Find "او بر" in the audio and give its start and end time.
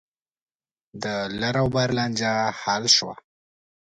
1.61-1.89